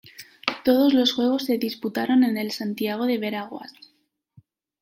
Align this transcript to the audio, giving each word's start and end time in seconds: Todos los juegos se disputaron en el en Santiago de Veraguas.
Todos 0.65 0.95
los 0.95 1.13
juegos 1.13 1.43
se 1.45 1.59
disputaron 1.59 2.23
en 2.23 2.35
el 2.35 2.47
en 2.47 2.51
Santiago 2.51 3.05
de 3.05 3.19
Veraguas. 3.19 3.71